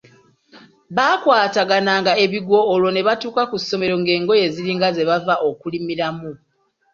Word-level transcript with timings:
Baakwatagananga 0.95 2.11
ebigwo 2.23 2.59
olwo 2.73 2.89
ne 2.91 3.01
batuuka 3.07 3.43
ku 3.49 3.55
ssomero 3.61 3.95
ng’engoye 4.01 4.45
ziringa 4.53 4.87
ze 4.95 5.07
bava 5.09 5.35
okulimiramu. 5.49 6.31